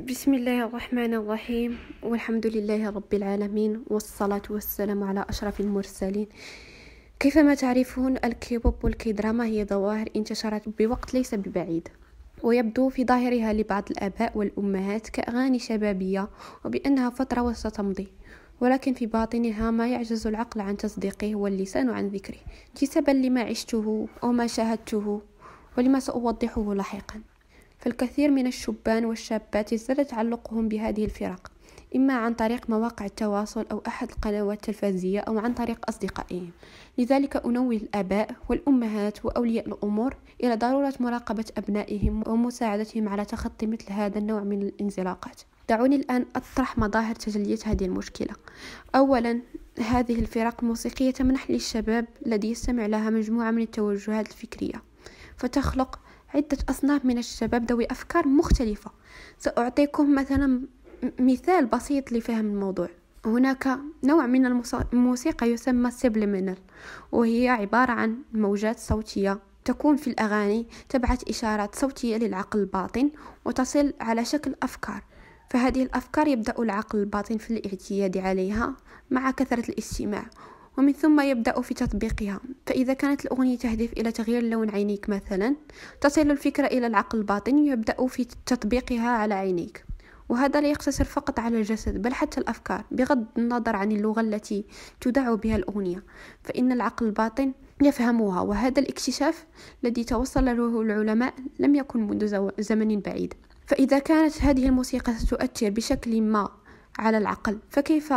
بسم 0.00 0.34
الله 0.34 0.64
الرحمن 0.64 1.14
الرحيم. 1.14 1.78
والحمد 2.02 2.46
لله 2.46 2.90
رب 2.90 3.14
العالمين 3.14 3.84
والصلاة 3.90 4.42
والسلام 4.50 5.04
على 5.04 5.24
أشرف 5.28 5.60
المرسلين. 5.60 6.26
كيفما 7.20 7.54
تعرفون 7.54 8.16
الكيبوب 8.24 8.74
والكيدراما 8.84 9.44
هي 9.44 9.64
ظواهر 9.64 10.08
انتشرت 10.16 10.68
بوقت 10.78 11.14
ليس 11.14 11.34
ببعيد 11.34 11.88
ويبدو 12.42 12.88
في 12.88 13.04
ظاهرها 13.04 13.52
لبعض 13.52 13.84
الآباء 13.90 14.38
والأمهات 14.38 15.08
كأغاني 15.08 15.58
شبابية 15.58 16.28
وبأنها 16.64 17.10
فترة 17.10 17.42
وستمضي 17.42 18.08
ولكن 18.60 18.94
في 18.94 19.06
باطنها 19.06 19.70
ما 19.70 19.88
يعجز 19.88 20.26
العقل 20.26 20.60
عن 20.60 20.76
تصديقه 20.76 21.34
واللسان 21.34 21.90
عن 21.90 22.08
ذكره 22.08 22.38
انتسابا 22.68 23.10
لما 23.10 23.40
عشته 23.40 24.08
وما 24.22 24.46
شاهدته 24.46 25.20
ولما 25.78 26.00
سأوضحه 26.00 26.74
لاحقا. 26.74 27.20
فالكثير 27.80 28.30
من 28.30 28.46
الشبان 28.46 29.04
والشابات 29.04 29.72
ازداد 29.72 30.04
تعلقهم 30.04 30.68
بهذه 30.68 31.04
الفرق 31.04 31.50
إما 31.96 32.14
عن 32.14 32.34
طريق 32.34 32.70
مواقع 32.70 33.04
التواصل 33.04 33.66
أو 33.72 33.82
أحد 33.86 34.10
القنوات 34.10 34.56
التلفزية 34.56 35.20
أو 35.20 35.38
عن 35.38 35.54
طريق 35.54 35.78
أصدقائهم. 35.88 36.50
لذلك 36.98 37.36
أنوه 37.36 37.76
الآباء 37.76 38.30
والأمهات 38.48 39.24
وأولياء 39.24 39.68
الأمور 39.68 40.16
إلى 40.44 40.56
ضرورة 40.56 40.94
مراقبة 41.00 41.44
أبنائهم 41.58 42.22
ومساعدتهم 42.28 43.08
على 43.08 43.24
تخطي 43.24 43.66
مثل 43.66 43.92
هذا 43.92 44.18
النوع 44.18 44.40
من 44.40 44.62
الانزلاقات. 44.62 45.40
دعوني 45.68 45.96
الآن 45.96 46.26
أطرح 46.36 46.78
مظاهر 46.78 47.14
تجلية 47.14 47.58
هذه 47.64 47.84
المشكلة. 47.84 48.34
أولا 48.94 49.40
هذه 49.78 50.20
الفرق 50.20 50.56
الموسيقية 50.62 51.10
تمنح 51.10 51.50
للشباب 51.50 52.06
الذي 52.26 52.50
يستمع 52.50 52.86
لها 52.86 53.10
مجموعة 53.10 53.50
من 53.50 53.62
التوجهات 53.62 54.26
الفكرية 54.26 54.82
فتخلق 55.36 55.98
عدة 56.34 56.58
أصناف 56.68 57.04
من 57.04 57.18
الشباب 57.18 57.64
ذوي 57.64 57.86
أفكار 57.90 58.28
مختلفة. 58.28 58.90
سأعطيكم 59.38 60.14
مثلا 60.14 60.60
مثال 61.20 61.66
بسيط 61.66 62.12
لفهم 62.12 62.46
الموضوع. 62.46 62.88
هناك 63.26 63.78
نوع 64.04 64.26
من 64.26 64.46
الموسيقى 64.92 65.50
يسمى 65.50 65.90
سيبليمينال 65.90 66.56
وهي 67.12 67.48
عبارة 67.48 67.92
عن 67.92 68.16
موجات 68.32 68.78
صوتية 68.78 69.38
تكون 69.64 69.96
في 69.96 70.10
الأغاني 70.10 70.66
تبعث 70.88 71.28
إشارات 71.28 71.74
صوتية 71.74 72.16
للعقل 72.16 72.58
الباطن 72.58 73.10
وتصل 73.44 73.92
على 74.00 74.24
شكل 74.24 74.54
أفكار. 74.62 75.02
فهذه 75.50 75.82
الأفكار 75.82 76.28
يبدأ 76.28 76.54
العقل 76.58 76.98
الباطن 76.98 77.36
في 77.36 77.50
الاعتياد 77.50 78.18
عليها 78.18 78.74
مع 79.10 79.30
كثرة 79.30 79.70
الاستماع 79.70 80.26
ومن 80.78 80.92
ثم 80.92 81.20
يبدأ 81.20 81.60
في 81.60 81.74
تطبيقها. 81.74 82.40
فإذا 82.70 82.92
كانت 82.92 83.24
الأغنية 83.24 83.58
تهدف 83.58 83.92
إلى 83.92 84.12
تغيير 84.12 84.42
لون 84.42 84.70
عينيك 84.70 85.08
مثلا 85.08 85.56
تصل 86.00 86.30
الفكرة 86.30 86.66
إلى 86.66 86.86
العقل 86.86 87.18
الباطن 87.18 87.58
يبدأ 87.58 88.06
في 88.06 88.26
تطبيقها 88.46 89.08
على 89.08 89.34
عينيك. 89.34 89.84
وهذا 90.28 90.60
لا 90.60 90.68
يقتصر 90.68 91.04
فقط 91.04 91.40
على 91.40 91.58
الجسد 91.58 92.02
بل 92.02 92.14
حتى 92.14 92.40
الأفكار. 92.40 92.84
بغض 92.90 93.26
النظر 93.38 93.76
عن 93.76 93.92
اللغة 93.92 94.20
التي 94.20 94.64
تدع 95.00 95.34
بها 95.34 95.56
الأغنية 95.56 96.04
فإن 96.42 96.72
العقل 96.72 97.06
الباطن 97.06 97.52
يفهمها. 97.82 98.40
وهذا 98.40 98.82
الاكتشاف 98.82 99.46
الذي 99.84 100.04
توصل 100.04 100.44
له 100.44 100.80
العلماء 100.80 101.34
لم 101.58 101.74
يكن 101.74 102.06
منذ 102.06 102.50
زمن 102.58 103.00
بعيد. 103.00 103.34
فإذا 103.66 103.98
كانت 103.98 104.42
هذه 104.42 104.66
الموسيقى 104.66 105.14
ستؤثر 105.14 105.70
بشكل 105.70 106.22
ما 106.22 106.48
على 106.98 107.18
العقل 107.18 107.58
فكيف 107.70 108.12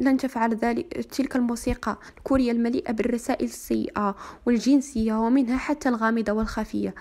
لن 0.00 0.16
تفعل 0.16 0.54
ذلك 0.54 1.06
تلك 1.06 1.36
الموسيقى 1.36 1.98
الكورية 2.18 2.52
المليئة 2.52 2.92
بالرسائل 2.92 3.44
السيئة 3.44 4.16
والجنسية 4.46 5.14
ومنها 5.14 5.56
حتى 5.58 5.88
الغامضة 5.88 6.32
والخفية 6.32 6.94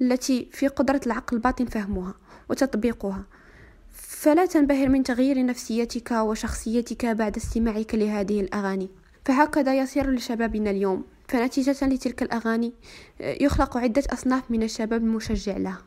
التي 0.00 0.48
في 0.52 0.68
قدرة 0.68 1.00
العقل 1.06 1.36
الباطن 1.36 1.64
فهمها 1.64 2.14
وتطبيقها. 2.50 3.24
فلا 3.94 4.46
تنبهر 4.46 4.88
من 4.88 5.02
تغيير 5.02 5.46
نفسيتك 5.46 6.10
وشخصيتك 6.10 7.06
بعد 7.06 7.36
استماعك 7.36 7.94
لهذه 7.94 8.40
الأغاني. 8.40 8.88
فهكذا 9.24 9.78
يصير 9.78 10.10
لشبابنا 10.10 10.70
اليوم. 10.70 11.04
فنتيجة 11.28 11.86
لتلك 11.86 12.22
الأغاني 12.22 12.72
يخلق 13.20 13.76
عدة 13.76 14.02
أصناف 14.12 14.50
من 14.50 14.62
الشباب 14.62 15.02
المشجع 15.02 15.56
لها. 15.56 15.82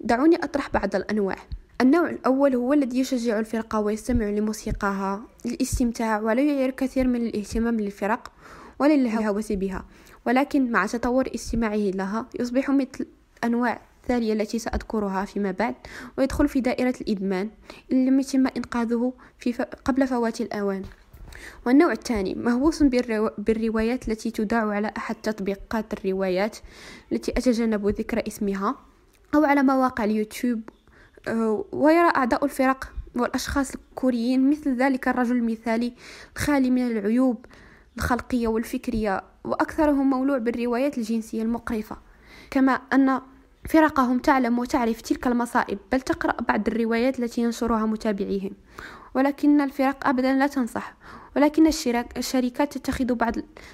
دعوني 0.00 0.36
أطرح 0.36 0.70
بعض 0.70 0.96
الأنواع. 0.96 1.36
النوع 1.80 2.10
الأول 2.10 2.54
هو 2.54 2.72
الذي 2.72 2.98
يشجع 2.98 3.38
الفرقة 3.38 3.80
ويستمع 3.80 4.26
لموسيقاها 4.26 5.22
للاستمتاع 5.44 6.20
ولا 6.20 6.42
يعير 6.42 6.70
كثير 6.70 7.08
من 7.08 7.26
الاهتمام 7.26 7.80
للفرق 7.80 8.32
ولا 8.78 8.92
للهوس 8.96 9.52
بها 9.52 9.84
ولكن 10.26 10.70
مع 10.70 10.86
تطور 10.86 11.28
استماعه 11.34 11.76
لها 11.76 12.26
يصبح 12.40 12.70
مثل 12.70 13.06
أنواع 13.44 13.80
التالية 14.02 14.32
التي 14.32 14.58
سأذكرها 14.58 15.24
فيما 15.24 15.50
بعد 15.50 15.74
ويدخل 16.18 16.48
في 16.48 16.60
دائرة 16.60 16.94
الإدمان 17.00 17.50
إن 17.92 18.06
لم 18.06 18.20
يتم 18.20 18.46
إنقاذه 18.46 19.12
في 19.38 19.52
ف... 19.52 19.62
قبل 19.62 20.06
فوات 20.06 20.40
الأوان. 20.40 20.82
والنوع 21.66 21.92
الثاني 21.92 22.34
مهووس 22.34 22.82
بالرو... 22.82 23.30
بالروايات 23.38 24.08
التي 24.08 24.30
تذاع 24.30 24.70
على 24.70 24.92
أحد 24.96 25.14
تطبيقات 25.14 25.92
الروايات 25.92 26.56
التي 27.12 27.32
أتجنب 27.32 27.88
ذكر 27.88 28.22
اسمها 28.26 28.76
أو 29.34 29.44
على 29.44 29.62
مواقع 29.62 30.04
اليوتيوب 30.04 30.60
ويرى 31.72 32.12
أعضاء 32.16 32.44
الفرق 32.44 32.92
والأشخاص 33.16 33.74
الكوريين 33.74 34.50
مثل 34.50 34.76
ذلك 34.76 35.08
الرجل 35.08 35.36
المثالي 35.36 35.92
الخالي 36.36 36.70
من 36.70 36.86
العيوب 36.86 37.46
الخلقية 37.96 38.48
والفكرية 38.48 39.22
وأكثرهم 39.44 40.10
مولوع 40.10 40.38
بالروايات 40.38 40.98
الجنسية 40.98 41.42
المقرفة. 41.42 41.96
كما 42.50 42.72
أن 42.72 43.20
فرقهم 43.68 44.18
تعلم 44.18 44.58
وتعرف 44.58 45.00
تلك 45.00 45.26
المصائب 45.26 45.78
بل 45.92 46.00
تقرأ 46.00 46.36
بعض 46.48 46.68
الروايات 46.68 47.18
التي 47.18 47.40
ينشرها 47.42 47.86
متابعيهم. 47.86 48.52
ولكن 49.14 49.60
الفرق 49.60 50.08
أبدا 50.08 50.32
لا 50.32 50.46
تنصح. 50.46 50.94
ولكن 51.36 51.66
الشركات 52.16 52.78
تتخذ 52.78 53.14
بعض 53.14 53.32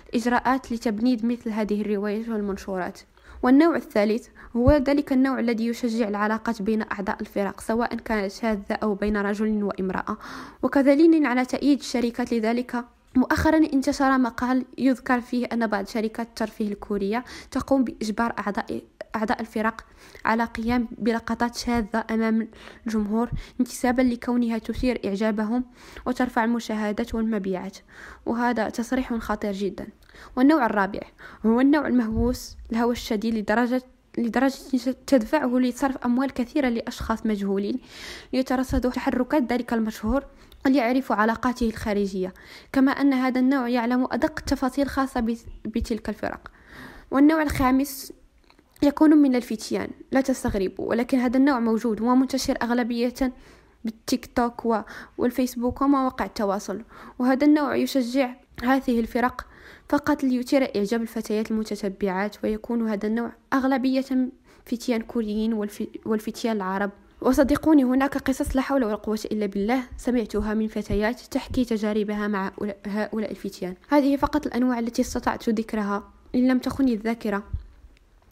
الإجراءات 0.09 0.73
لتبنيد 0.73 1.25
مثل 1.27 1.51
هذه 1.51 1.81
الروايات 1.81 2.29
والمنشورات. 2.29 3.01
والنوع 3.43 3.77
الثالث 3.77 4.27
هو 4.57 4.73
ذلك 4.73 5.13
النوع 5.13 5.39
الذي 5.39 5.67
يشجع 5.67 6.09
العلاقات 6.09 6.63
بين 6.63 6.83
أعضاء 6.93 7.17
الفرق 7.21 7.61
سواء 7.61 7.95
كانت 7.95 8.33
شاذة 8.33 8.75
أو 8.83 8.95
بين 8.95 9.17
رجل 9.17 9.63
وامرأة. 9.65 10.17
وكدليل 10.63 11.27
على 11.27 11.45
تأييد 11.45 11.79
الشركات 11.79 12.33
لذلك 12.33 12.85
مؤخرا 13.17 13.57
انتشر 13.57 14.19
مقال 14.19 14.65
يذكر 14.79 15.21
فيه 15.21 15.47
أن 15.53 15.67
بعض 15.67 15.87
شركات 15.87 16.27
الترفيه 16.27 16.69
الكورية 16.69 17.25
تقوم 17.51 17.85
بإجبار 17.85 18.35
أعضاء 18.39 18.83
أعضاء 19.17 19.41
الفرق 19.41 19.85
على 20.25 20.45
قيام 20.45 20.89
بلقطات 20.99 21.57
شاذة 21.57 22.05
أمام 22.11 22.49
الجمهور 22.87 23.31
انتسابا 23.61 24.03
لكونها 24.03 24.59
تثير 24.59 25.01
إعجابهم 25.05 25.65
وترفع 26.07 26.45
المشاهدات 26.45 27.15
والمبيعات. 27.15 27.79
وهذا 28.27 28.69
تصريح 28.69 29.15
خطير 29.15 29.53
جدا. 29.53 29.87
والنوع 30.37 30.67
الرابع 30.67 31.01
هو 31.47 31.61
النوع 31.61 31.87
المهووس 31.87 32.57
الهوى 32.73 32.93
الشديد 32.93 33.35
لدرجة 33.35 33.83
لدرجة 34.19 34.55
تدفعه 35.07 35.59
لصرف 35.59 35.97
أموال 35.97 36.31
كثيرة 36.31 36.69
لأشخاص 36.69 37.27
مجهولين 37.27 37.79
ليترصدوا 38.33 38.91
تحركات 38.91 39.53
ذلك 39.53 39.73
المشهور 39.73 40.25
وليعرفوا 40.67 41.17
علاقاته 41.17 41.69
الخارجية. 41.69 42.35
كما 42.73 42.93
أن 42.93 43.13
هذا 43.13 43.41
النوع 43.41 43.69
يعلم 43.69 44.05
أدق 44.11 44.39
التفاصيل 44.39 44.89
خاصة 44.89 45.37
بتلك 45.65 46.09
الفرق. 46.09 46.51
والنوع 47.11 47.43
الخامس 47.43 48.13
يكون 48.83 49.17
من 49.17 49.35
الفتيان 49.35 49.89
لا 50.13 50.21
تستغربوا 50.21 50.89
ولكن 50.89 51.19
هذا 51.19 51.37
النوع 51.37 51.61
موجود 51.61 52.01
ومنتشر 52.01 52.59
أغلبية 52.63 53.15
بالتيك 53.85 54.27
توك 54.37 54.85
والفيسبوك 55.19 55.83
ومواقع 55.83 56.25
التواصل. 56.25 56.83
وهذا 57.19 57.47
النوع 57.47 57.77
يشجع 57.77 58.35
هذه 58.63 59.01
الفرق 59.01 59.47
فقط 59.89 60.25
ليثير 60.25 60.77
إعجاب 60.77 61.03
الفتيات 61.03 61.51
المتتبعات 61.51 62.37
ويكون 62.45 62.89
هذا 62.89 63.09
النوع 63.09 63.33
أغلبية 63.53 64.31
فتيان 64.67 65.01
كوريين 65.01 65.53
والفتيان 66.07 66.57
العرب. 66.57 66.91
وصدقوني 67.21 67.85
هناك 67.85 68.19
قصص 68.19 68.57
لا 68.57 68.63
حول 68.63 68.85
ولا 68.85 68.95
قوة 68.95 69.21
إلا 69.25 69.47
بالله 69.47 69.83
سمعتها 69.97 70.55
من 70.55 70.69
فتيات 70.69 71.21
تحكي 71.21 71.65
تجاربها 71.65 72.29
مع 72.29 72.53
هؤلاء 72.87 73.31
الفتيان. 73.31 73.75
هذه 73.89 74.17
فقط 74.17 74.47
الأنواع 74.47 74.79
التي 74.79 75.03
استطعت 75.03 75.49
ذكرها 75.49 76.13
إن 76.35 76.49
لم 76.49 76.59
تخني 76.59 76.95
الذاكرة. 76.95 77.43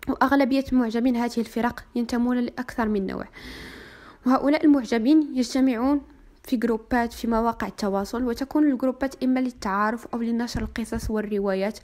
وأغلبية 0.09 0.65
معجبين 0.73 1.17
هذه 1.17 1.39
الفرق 1.39 1.85
ينتمون 1.95 2.39
لأكثر 2.39 2.89
من 2.89 3.07
نوع. 3.07 3.25
وهؤلاء 4.27 4.65
المعجبين 4.65 5.31
يجتمعون 5.35 6.01
في 6.45 6.57
جروبات 6.57 7.13
في 7.13 7.27
مواقع 7.27 7.67
التواصل 7.67 8.25
وتكون 8.25 8.71
الجروبات 8.73 9.23
إما 9.23 9.41
للتعارف 9.41 10.07
أو 10.15 10.19
لنشر 10.19 10.63
القصص 10.63 11.11
والروايات 11.11 11.79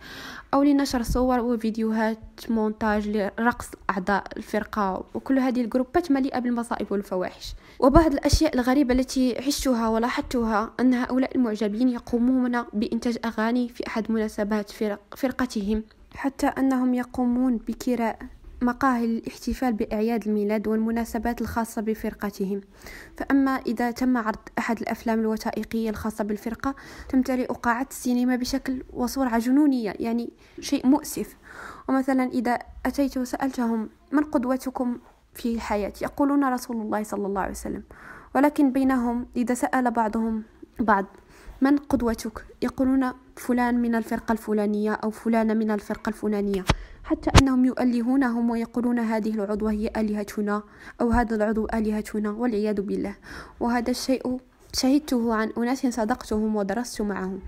أو 0.55 0.63
لنشر 0.63 1.03
صور 1.03 1.41
وفيديوهات 1.41 2.19
مونتاج 2.49 3.09
لرقص 3.09 3.67
أعضاء 3.91 4.25
الفرقة. 4.37 5.05
وكل 5.15 5.39
هذه 5.39 5.61
الجروبات 5.61 6.11
مليئة 6.11 6.39
بالمصائب 6.39 6.93
والفواحش. 6.93 7.55
وبعض 7.79 8.13
الأشياء 8.13 8.55
الغريبة 8.55 8.95
التي 8.95 9.39
عشتها 9.39 9.89
ولاحظتها 9.89 10.73
أن 10.81 10.95
هؤلاء 10.95 11.37
المعجبين 11.37 11.89
يقومون 11.89 12.63
بإنتاج 12.73 13.19
أغاني 13.25 13.69
في 13.69 13.87
أحد 13.87 14.13
مناسبات 14.13 14.71
فرق 14.71 15.01
فرقتهم. 15.17 15.83
حتى 16.15 16.47
أنهم 16.47 16.95
يقومون 16.95 17.57
بكراء 17.57 18.19
مقاهي 18.63 19.07
للاحتفال 19.07 19.73
بأعياد 19.73 20.29
الميلاد 20.29 20.69
والمناسبات 20.69 21.41
الخاصة 21.41 21.83
بفرقتهم. 21.83 22.61
فأما 23.17 23.51
إذا 23.51 23.91
تم 23.91 24.17
عرض 24.17 24.39
أحد 24.59 24.81
الأفلام 24.81 25.21
الوثائقية 25.21 25.91
الخاصة 25.91 26.25
بالفرقة 26.25 26.75
تمتلئ 27.09 27.47
قاعات 27.47 27.91
السينما 27.91 28.37
بشكل 28.37 28.83
وصورة 28.93 29.39
جنونية 29.39 29.95
يعني 29.99 30.31
شيء 30.61 30.87
مؤسف. 30.87 31.37
ومثلا 31.89 32.25
إذا 32.25 32.59
أتيت 32.87 33.19
وسألتهم 33.19 33.89
من 34.13 34.25
قدوتكم 34.25 34.99
في 35.35 35.55
الحياة؟ 35.55 35.93
يقولون 36.03 36.45
رسول 36.45 36.77
الله 36.77 37.03
صلى 37.03 37.27
الله 37.27 37.41
عليه 37.41 37.51
وسلم. 37.51 37.83
ولكن 38.35 38.73
بينهم 38.73 39.27
إذا 39.37 39.55
سأل 39.55 39.91
بعضهم 39.91 40.43
بعض 40.81 41.05
من 41.61 41.77
قدوتك؟ 41.77 42.45
يقولون 42.63 43.13
فلان 43.37 43.83
من 43.83 43.95
الفرقة 43.95 44.33
الفلانية 44.33 44.93
أو 44.93 45.11
فلانة 45.11 45.55
من 45.55 45.71
الفرقة 45.71 46.09
الفلانية. 46.09 46.65
حتى 47.05 47.31
أنهم 47.41 47.65
يؤلهونهم 47.65 48.51
ويقولون 48.51 48.99
هذه 48.99 49.35
العضوة 49.35 49.71
هي 49.71 49.91
آلهتنا 49.97 50.63
أو 51.01 51.11
هذا 51.11 51.37
العضو 51.37 51.67
آلهتنا 51.75 52.31
والعياذ 52.31 52.81
بالله. 52.81 53.15
وهذا 53.61 53.91
الشيء 53.91 54.41
شهدته 54.73 55.35
عن 55.35 55.53
أناس 55.59 55.87
صدقتهم 55.87 56.57
ودرست 56.57 57.03
معهم. 57.03 57.41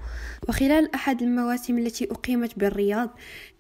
وخلال 0.48 0.94
أحد 0.94 1.22
المواسم 1.22 1.78
التي 1.78 2.10
أقيمت 2.10 2.58
بالرياض 2.58 3.10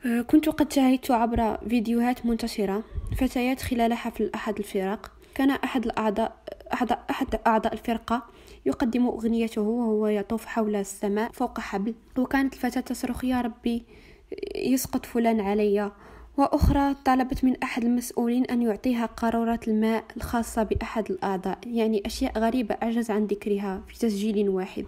آه، 0.06 0.20
كنت 0.22 0.48
قد 0.48 0.72
شاهدت 0.72 1.10
عبر 1.10 1.58
فيديوهات 1.68 2.26
منتشرة 2.26 2.82
فتيات 3.16 3.62
خلال 3.62 3.94
حفل 3.94 4.30
أحد 4.34 4.58
الفرق. 4.58 5.10
كان 5.34 5.50
أحد 5.50 5.84
الأعضاء 5.84 6.42
أحد 6.72 7.40
أعضاء 7.46 7.72
الفرقة 7.72 8.22
يقدم 8.66 9.06
أغنيته 9.06 9.62
وهو 9.62 10.06
يطوف 10.06 10.46
حول 10.46 10.76
السماء 10.76 11.30
فوق 11.32 11.60
حبل. 11.60 11.94
وكانت 12.18 12.54
الفتاة 12.54 12.80
تصرخ 12.80 13.24
يا 13.24 13.40
ربي 13.40 13.82
يسقط 14.56 15.06
فلان 15.06 15.40
علي. 15.40 15.92
وأخرى 16.36 16.94
طلبت 17.04 17.44
من 17.44 17.62
أحد 17.62 17.84
المسؤولين 17.84 18.44
أن 18.44 18.62
يعطيها 18.62 19.06
قارورة 19.06 19.60
الماء 19.68 20.04
الخاصة 20.16 20.62
بأحد 20.62 21.10
الأعضاء. 21.10 21.58
يعني 21.66 22.02
أشياء 22.06 22.38
غريبة 22.38 22.74
أعجز 22.82 23.10
عن 23.10 23.24
ذكرها 23.24 23.82
في 23.88 23.98
تسجيل 23.98 24.48
واحد. 24.48 24.84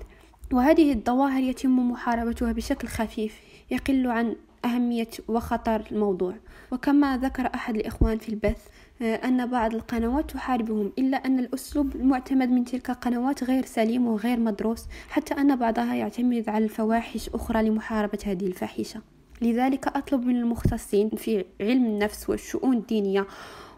وهذه 0.52 0.92
الظواهر 0.92 1.42
يتم 1.42 1.90
محاربتها 1.90 2.52
بشكل 2.52 2.88
خفيف 2.88 3.40
يقل 3.70 4.06
عن 4.06 4.36
أهمية 4.64 5.08
وخطر 5.28 5.82
الموضوع. 5.92 6.34
وكما 6.72 7.18
ذكر 7.18 7.50
أحد 7.54 7.76
الإخوان 7.76 8.18
في 8.18 8.28
البث 8.28 8.66
أن 9.02 9.46
بعض 9.46 9.74
القنوات 9.74 10.30
تحاربهم 10.30 10.92
إلا 10.98 11.16
أن 11.16 11.38
الأسلوب 11.38 11.96
المعتمد 11.96 12.48
من 12.50 12.64
تلك 12.64 12.90
القنوات 12.90 13.44
غير 13.44 13.64
سليم 13.64 14.08
وغير 14.08 14.40
مدروس 14.40 14.86
حتى 15.08 15.34
أن 15.34 15.56
بعضها 15.56 15.94
يعتمد 15.94 16.48
على 16.48 16.64
الفواحش 16.64 17.28
أخرى 17.28 17.62
لمحاربة 17.62 18.18
هذه 18.24 18.46
الفاحشة. 18.46 19.00
لذلك 19.42 19.86
أطلب 19.86 20.26
من 20.26 20.36
المختصين 20.36 21.10
في 21.10 21.44
علم 21.60 21.84
النفس 21.86 22.30
والشؤون 22.30 22.76
الدينية 22.76 23.26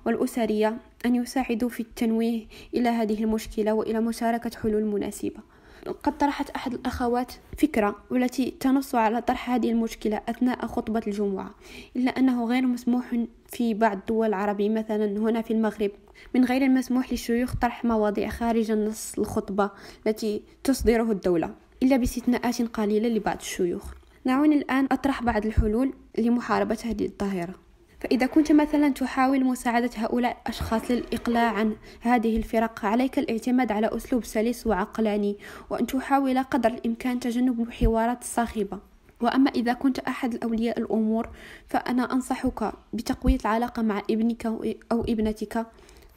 والأسرية 0.07 0.77
أن 1.07 1.15
يساعدوا 1.15 1.69
في 1.69 1.81
التنويه 1.81 2.47
إلى 2.75 2.89
هذه 2.89 3.25
المشكلة 3.25 3.73
وإلى 3.73 4.01
مشاركة 4.01 4.51
حلول 4.63 4.85
مناسبة. 4.85 5.56
قد 5.93 6.19
طرحت 6.19 6.51
أحد 6.51 6.75
الأخوات 6.75 7.33
فكرة 7.59 7.97
والتي 8.11 8.55
تنص 8.61 8.95
على 8.95 9.23
طرح 9.23 9.51
هذه 9.51 9.71
المشكلة 9.71 10.21
أثناء 10.29 10.67
خطبة 10.67 11.03
الجمعة 11.07 11.51
إلا 11.97 12.11
أنه 12.11 12.45
غير 12.45 12.67
مسموح 12.67 13.17
في 13.49 13.75
بعض 13.75 13.97
الدول 13.97 14.27
العربية 14.29 14.71
مثلا 14.71 15.07
هنا 15.07 15.43
في 15.43 15.53
المغرب 15.53 15.91
من 16.35 16.45
غير 16.45 16.63
المسموح 16.63 17.11
للشيوخ 17.13 17.55
طرح 17.55 17.85
مواضيع 17.85 18.29
خارج 18.29 18.71
النص 18.71 19.19
الخطبة 19.19 19.71
التي 20.07 20.43
تصدره 20.65 21.13
الدولة 21.13 21.55
إلا 21.83 21.97
باستثناءات 21.97 22.63
قليلة 22.63 23.09
لبعض 23.09 23.37
الشيوخ. 23.41 23.95
دعوني 24.27 24.55
الآن 24.55 24.89
أطرح 24.93 25.23
بعض 25.23 25.47
الحلول 25.47 25.93
لمحاربة 26.19 26.79
هذه 26.85 27.07
الظاهرة. 27.07 27.66
فإذا 28.07 28.27
كنت 28.27 28.53
مثلا 28.53 28.89
تحاول 28.89 29.45
مساعدة 29.45 29.91
هؤلاء 29.97 30.37
الأشخاص 30.43 30.91
للإقلاع 30.91 31.53
عن 31.53 31.77
هذه 32.01 32.37
الفرق 32.37 32.85
عليك 32.85 33.19
الاعتماد 33.19 33.73
على 33.73 33.97
أسلوب 33.97 34.25
سلس 34.25 34.67
وعقلاني 34.67 35.37
وأن 35.71 35.87
تحاول 35.87 36.43
قدر 36.43 36.71
الإمكان 36.71 37.21
تجنب 37.21 37.61
الحوارات 37.61 38.23
الصاخبة 38.23 38.79
وأما 39.21 39.51
إذا 39.51 39.73
كنت 39.73 39.99
أحد 39.99 40.35
الأولياء 40.35 40.79
الأمور 40.79 41.29
فأنا 41.69 42.13
أنصحك 42.13 42.73
بتقوية 42.93 43.39
العلاقة 43.45 43.83
مع 43.83 44.03
ابنك 44.11 44.47
أو 44.93 45.05
ابنتك 45.09 45.67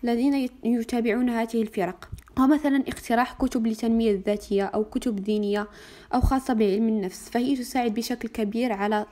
الذين 0.03 0.49
يتابعون 0.63 1.29
هذه 1.29 1.61
الفرق. 1.61 2.09
ومثلا 2.39 2.83
اقتراح 2.87 3.33
كتب 3.33 3.67
لتنمية 3.67 4.11
الذاتية 4.11 4.63
أو 4.63 4.83
كتب 4.83 5.15
دينية 5.15 5.67
أو 6.13 6.21
خاصة 6.21 6.53
بعلم 6.53 6.87
النفس 6.87 7.29
فهي 7.29 7.55
تساعد 7.55 7.93
بشكل 7.93 8.27
كبير 8.27 8.73
على 8.73 9.05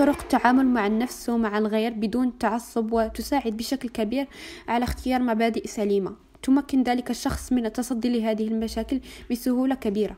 طرق 0.00 0.20
التعامل 0.22 0.66
مع 0.66 0.86
النفس 0.86 1.28
ومع 1.28 1.58
الغير 1.58 1.92
بدون 1.92 2.38
تعصب 2.38 2.92
وتساعد 2.92 3.56
بشكل 3.56 3.88
كبير 3.88 4.28
على 4.68 4.84
اختيار 4.84 5.22
مبادئ 5.22 5.66
سليمة. 5.66 6.16
تمكن 6.42 6.82
ذلك 6.82 7.10
الشخص 7.10 7.52
من 7.52 7.66
التصدي 7.66 8.08
لهذه 8.08 8.48
المشاكل 8.48 9.00
بسهولة 9.30 9.74
كبيرة. 9.74 10.16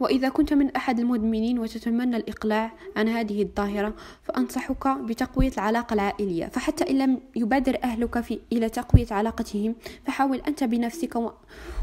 وإذا 0.00 0.28
كنت 0.28 0.52
من 0.52 0.76
أحد 0.76 0.98
المدمنين 1.00 1.58
وتتمنى 1.58 2.16
الإقلاع 2.16 2.72
عن 2.96 3.08
هذه 3.08 3.42
الظاهرة 3.42 3.94
فأنصحك 4.22 4.88
بتقوية 4.88 5.52
العلاقة 5.52 5.94
العائلية. 5.94 6.46
فحتى 6.46 6.90
إن 6.90 6.98
لم 6.98 7.20
يبادر 7.36 7.78
أهلك 7.84 8.20
في 8.20 8.38
إلى 8.52 8.68
تقوية 8.68 9.06
علاقتهم 9.10 9.74
فحاول 10.06 10.40
أنت 10.48 10.64
بنفسك 10.64 11.16
و... 11.16 11.30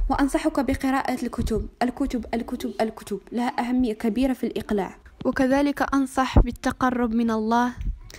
وأنصحك 0.10 0.60
بقراءة 0.60 1.26
الكتب. 1.26 1.68
الكتب 1.82 2.26
الكتب 2.34 2.74
الكتب. 2.82 3.20
لها 3.32 3.60
أهمية 3.60 3.94
كبيرة 3.94 4.34
في 4.34 4.46
الإقلاع. 4.48 5.05
وكذلك 5.26 5.94
أنصح 5.94 6.40
بالتقرب 6.40 7.14
من 7.14 7.32
الله. 7.32 7.74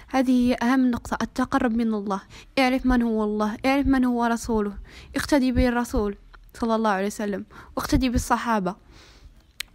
هذه 0.09 0.31
هي 0.31 0.55
أهم 0.63 0.91
نقطة 0.91 1.19
التقرب 1.23 1.73
من 1.73 1.95
الله. 1.95 2.21
اعرف 2.59 2.87
من 2.87 3.03
هو 3.03 3.25
الله 3.25 3.57
اعرف 3.67 3.87
من 3.87 4.05
هو 4.05 4.25
رسوله. 4.25 4.73
اقتدي 5.17 5.53
بالرسول 5.53 6.17
صلى 6.55 6.75
الله 6.75 6.91
عليه 6.91 7.07
وسلم 7.07 7.45
واقتدي 7.77 8.09
بالصحابة. 8.09 8.75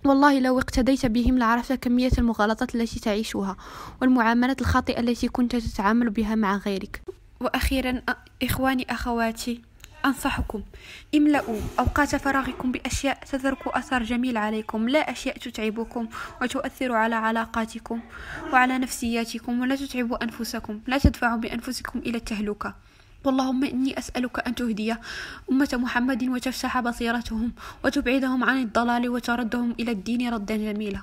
والله 0.05 0.39
لو 0.39 0.59
اقتديت 0.59 1.05
بهم 1.05 1.37
لعرفت 1.37 1.73
كمية 1.73 2.11
المغالطات 2.17 2.75
التي 2.75 2.99
تعيشها 2.99 3.57
والمعاملات 4.01 4.61
الخاطئة 4.61 4.99
التي 4.99 5.27
كنت 5.27 5.55
تتعامل 5.55 6.09
بها 6.09 6.35
مع 6.35 6.57
غيرك. 6.57 7.01
وأخيرا 7.39 8.01
إخواني 8.43 8.85
أخواتي 8.89 9.61
أنصحكم. 10.06 10.62
املأوا 11.15 11.59
أوقات 11.80 12.15
فراغكم 12.15 12.71
بأشياء 12.71 13.18
تترك 13.31 13.68
أثر 13.68 14.03
جميل 14.03 14.38
عليكم. 14.38 14.89
لا 14.89 15.12
أشياء 15.12 15.38
تتعبكم 15.38 16.07
وتؤثر 16.42 16.92
على 16.92 17.15
علاقاتكم 17.15 18.00
وعلى 18.53 18.77
نفسياتكم 18.77 19.62
ولا 19.62 19.75
تتعبوا 19.75 20.24
أنفسكم. 20.24 20.80
لا 20.88 20.98
تدفعوا 20.98 21.38
بأنفسكم 21.38 22.00
إلى 22.00 22.18
التهلكة. 22.18 22.75
اللهم 23.27 23.63
إني 23.63 23.98
أسألك 23.98 24.48
أن 24.48 24.56
تهدي 24.56 24.95
أمة 25.51 25.69
محمد 25.74 26.24
وتفتح 26.24 26.80
بصيرتهم 26.80 27.51
وتبعدهم 27.86 28.44
عن 28.44 28.62
الضلال 28.62 29.10
وتردهم 29.10 29.75
إلى 29.79 29.91
الدين 29.91 30.34
ردا 30.34 30.58
جميلا. 30.58 31.01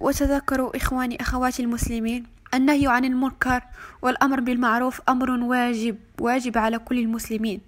وتذكروا 0.00 0.76
إخواني 0.76 1.20
أخواتي 1.20 1.62
المسلمين 1.62 2.26
النهي 2.54 2.86
عن 2.86 3.04
المنكر 3.04 3.62
والأمر 4.02 4.40
بالمعروف 4.40 5.00
أمر 5.08 5.30
واجب 5.30 5.96
واجب 6.20 6.58
على 6.58 6.78
كل 6.78 6.98
المسلمين. 6.98 7.60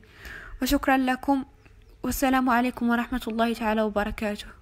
وشكرا 0.63 0.97
لكم. 0.97 1.45
والسلام 2.03 2.51
عليكم 2.51 2.91
ورحمة 2.91 3.23
الله 3.29 3.55
تعالى 3.55 3.83
وبركاته. 3.83 4.62